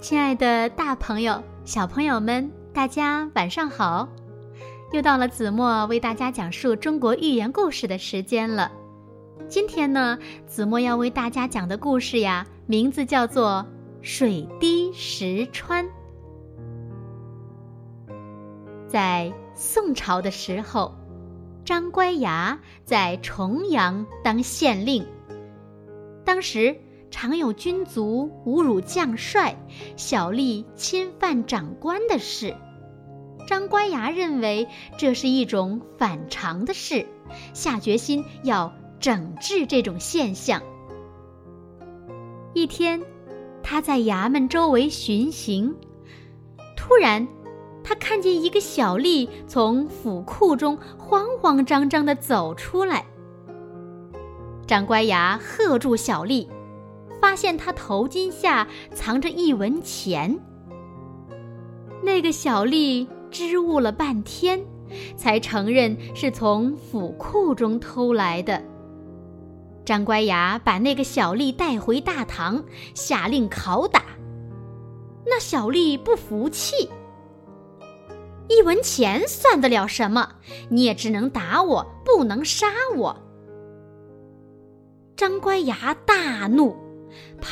[0.00, 4.08] 亲爱的大朋友、小朋友们，大家晚上好！
[4.92, 8.72] 又到了子墨为大家讲述中国寓言故事的时间了。
[9.46, 13.66] 今天呢，子墨要为大家讲的故事呀，名字叫做
[14.00, 15.84] 《水滴石穿》。
[18.88, 20.94] 在宋朝的时候，
[21.62, 25.06] 张乖崖在重阳当县令，
[26.24, 26.74] 当时。
[27.10, 29.56] 常有军卒侮辱将帅、
[29.96, 32.54] 小吏侵犯长官的事，
[33.46, 37.04] 张乖崖认为这是一种反常的事，
[37.52, 40.62] 下决心要整治这种现象。
[42.54, 43.02] 一天，
[43.62, 45.74] 他在衙门周围巡行，
[46.76, 47.26] 突然，
[47.82, 53.04] 他看见一个小吏从府库中慌慌张张地走出来。
[54.66, 56.46] 张乖崖喝住小吏。
[57.20, 60.38] 发现他头巾下藏着一文钱。
[62.02, 64.64] 那个小吏支吾了半天，
[65.16, 68.62] 才承认是从府库中偷来的。
[69.84, 72.62] 张乖牙把那个小吏带回大堂，
[72.94, 74.02] 下令拷打。
[75.26, 76.88] 那小吏不服气
[78.48, 80.28] ：“一文钱算得了什么？
[80.68, 83.16] 你也只能打我，不能杀我。”
[85.16, 86.74] 张乖牙大怒。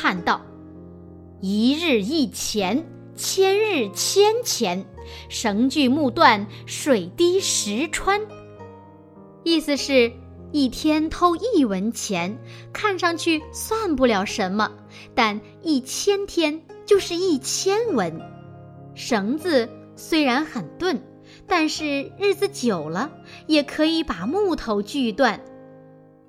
[0.01, 0.39] 叹道
[1.43, 2.85] ：“一日一钱，
[3.17, 4.85] 千日千钱，
[5.27, 8.17] 绳锯木断，水滴石穿。”
[9.43, 10.09] 意思是，
[10.53, 12.39] 一天偷一文钱，
[12.71, 14.71] 看上去算不了什么；
[15.13, 18.21] 但一千天就是一千文。
[18.95, 20.97] 绳子虽然很钝，
[21.45, 23.11] 但是日子久了，
[23.47, 25.41] 也可以把木头锯断。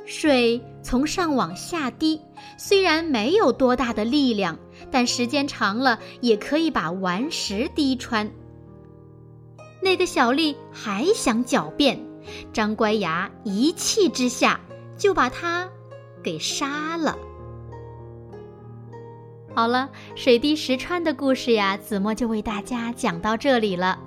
[0.05, 2.21] 水从上往下滴，
[2.57, 4.59] 虽然没有多大的力量，
[4.91, 8.29] 但时间长了也可以把顽石滴穿。
[9.83, 11.99] 那个小丽还想狡辩，
[12.53, 14.61] 张乖崖一气之下
[14.97, 15.69] 就把他
[16.23, 17.17] 给杀了。
[19.55, 23.99] 好了，水滴石穿的故事呀，子墨就为大家讲到这里了。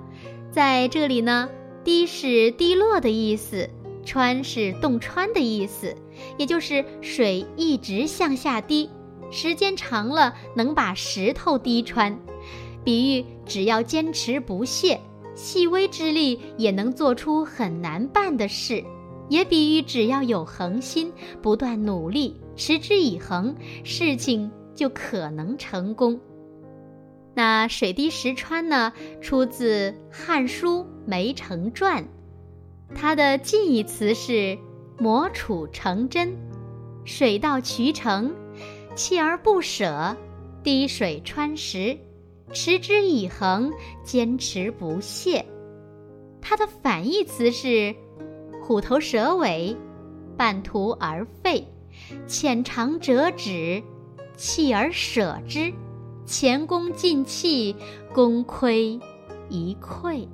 [0.50, 1.48] 在这里呢，
[1.82, 3.68] 滴是滴落的意思。
[4.04, 5.94] 穿是洞穿的意思，
[6.38, 8.88] 也就是水一直向下滴，
[9.30, 12.16] 时间长了能把石头滴穿。
[12.84, 15.00] 比喻只要坚持不懈，
[15.34, 18.84] 细微之力也能做出很难办的事。
[19.30, 21.10] 也比喻只要有恒心，
[21.40, 26.20] 不断努力，持之以恒，事情就可能成功。
[27.34, 28.92] 那水滴石穿呢？
[29.22, 32.02] 出自《汉书·梅城传》。
[32.92, 34.58] 它的近义词是
[34.98, 36.36] “磨杵成针”，
[37.06, 38.34] 水到渠成，
[38.96, 40.16] 锲而不舍，
[40.62, 41.96] 滴水穿石，
[42.52, 45.44] 持之以恒，坚持不懈。
[46.40, 47.94] 它的反义词是
[48.62, 49.76] “虎头蛇尾，
[50.36, 51.66] 半途而废，
[52.26, 53.82] 浅尝辄止，
[54.36, 55.72] 锲而舍之，
[56.26, 57.74] 前功尽弃，
[58.12, 58.98] 功亏
[59.48, 60.28] 一篑。”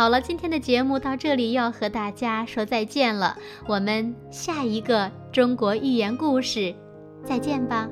[0.00, 3.36] 好了，今天的节目到这里要和大家说再见了。
[3.66, 6.74] 我们下一个中国寓言故事，
[7.22, 7.86] 再见吧。